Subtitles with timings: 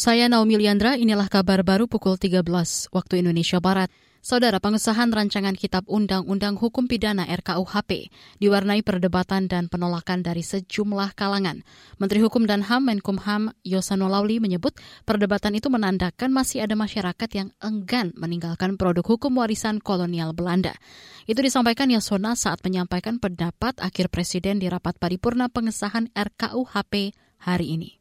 [0.00, 2.40] Saya Naomi Liandra, inilah kabar baru pukul 13
[2.88, 3.92] waktu Indonesia Barat.
[4.24, 8.08] Saudara, pengesahan rancangan Kitab Undang-Undang Hukum Pidana RKUHP
[8.40, 11.60] diwarnai perdebatan dan penolakan dari sejumlah kalangan.
[12.00, 14.72] Menteri Hukum dan HAM Menkumham Yosano Lauli menyebut
[15.04, 20.72] perdebatan itu menandakan masih ada masyarakat yang enggan meninggalkan produk hukum warisan kolonial Belanda.
[21.28, 27.12] Itu disampaikan Yosona saat menyampaikan pendapat akhir Presiden di rapat paripurna pengesahan RKUHP
[27.44, 27.99] hari ini.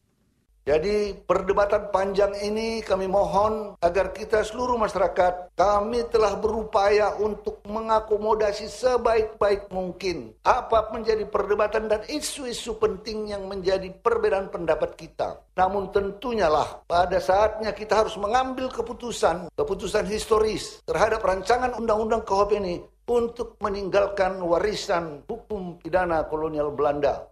[0.70, 8.70] Jadi perdebatan panjang ini kami mohon agar kita seluruh masyarakat kami telah berupaya untuk mengakomodasi
[8.70, 15.42] sebaik-baik mungkin apa menjadi perdebatan dan isu-isu penting yang menjadi perbedaan pendapat kita.
[15.58, 22.62] Namun tentunya lah pada saatnya kita harus mengambil keputusan, keputusan historis terhadap rancangan undang-undang KUHP
[22.62, 22.78] ini
[23.10, 27.26] untuk meninggalkan warisan hukum pidana kolonial Belanda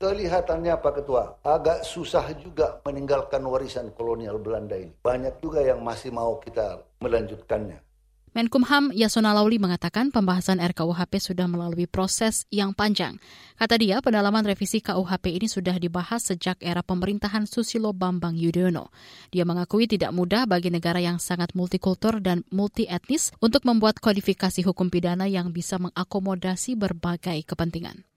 [0.00, 4.96] Kelihatannya Pak Ketua, agak susah juga meninggalkan warisan kolonial Belanda ini.
[4.96, 7.84] Banyak juga yang masih mau kita melanjutkannya.
[8.32, 13.20] Menkumham Yasona Lauli mengatakan pembahasan RKUHP sudah melalui proses yang panjang.
[13.60, 18.88] Kata dia, pendalaman revisi KUHP ini sudah dibahas sejak era pemerintahan Susilo Bambang Yudhoyono.
[19.28, 24.64] Dia mengakui tidak mudah bagi negara yang sangat multikultur dan multi etnis untuk membuat kodifikasi
[24.64, 28.09] hukum pidana yang bisa mengakomodasi berbagai kepentingan.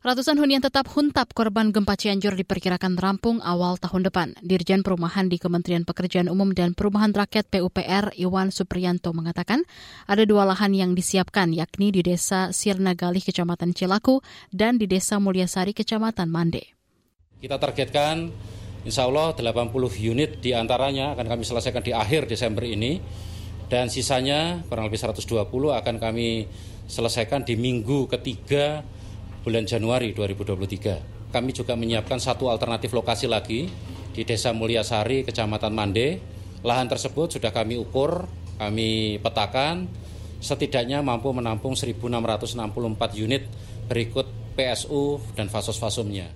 [0.00, 4.32] Ratusan hunian tetap huntap korban gempa Cianjur diperkirakan rampung awal tahun depan.
[4.40, 9.60] Dirjen Perumahan di Kementerian Pekerjaan Umum dan Perumahan Rakyat PUPR Iwan Supriyanto mengatakan
[10.08, 15.76] ada dua lahan yang disiapkan yakni di Desa Sirnagalih Kecamatan Cilaku dan di Desa Mulyasari
[15.76, 16.72] Kecamatan Mande.
[17.36, 18.32] Kita targetkan
[18.88, 19.68] insya Allah 80
[20.00, 23.04] unit di antaranya akan kami selesaikan di akhir Desember ini
[23.68, 26.48] dan sisanya kurang lebih 120 akan kami
[26.88, 28.80] selesaikan di minggu ketiga
[29.40, 31.30] bulan Januari 2023.
[31.30, 33.70] Kami juga menyiapkan satu alternatif lokasi lagi
[34.10, 36.18] di Desa Mulyasari, Kecamatan Mande.
[36.60, 38.28] Lahan tersebut sudah kami ukur,
[38.60, 39.88] kami petakan,
[40.44, 42.60] setidaknya mampu menampung 1.664
[43.16, 43.48] unit
[43.88, 44.28] berikut
[44.58, 46.28] PSU dan fasos-fasumnya.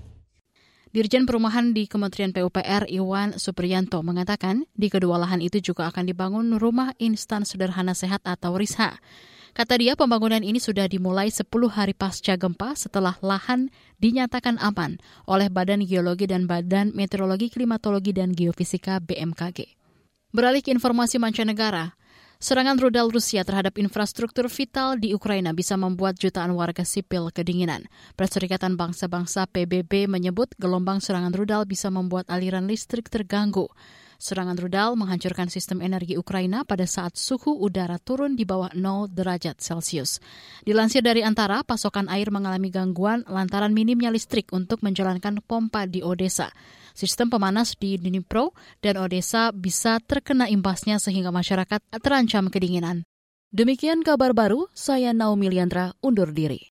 [0.95, 6.55] Dirjen Perumahan di Kementerian PUPR Iwan Supriyanto mengatakan di kedua lahan itu juga akan dibangun
[6.63, 9.03] rumah instan sederhana sehat atau RISHA.
[9.55, 13.71] Kata dia, pembangunan ini sudah dimulai 10 hari pasca gempa setelah lahan
[14.03, 14.99] dinyatakan aman
[15.31, 19.79] oleh Badan Geologi dan Badan Meteorologi, Klimatologi, dan Geofisika BMKG.
[20.35, 21.95] Beralih ke informasi mancanegara,
[22.45, 27.89] Serangan rudal Rusia terhadap infrastruktur vital di Ukraina bisa membuat jutaan warga sipil kedinginan.
[28.21, 33.71] Perserikatan Bangsa-Bangsa PBB menyebut gelombang serangan rudal bisa membuat aliran listrik terganggu.
[34.21, 39.59] Serangan rudal menghancurkan sistem energi Ukraina pada saat suhu udara turun di bawah 0 derajat
[39.59, 40.23] Celcius.
[40.63, 46.55] Dilansir dari Antara, pasokan air mengalami gangguan lantaran minimnya listrik untuk menjalankan pompa di Odessa.
[46.95, 53.03] Sistem pemanas di Dnipro dan Odessa bisa terkena imbasnya sehingga masyarakat terancam kedinginan.
[53.51, 56.63] Demikian kabar baru, saya Naomi Liandra undur diri.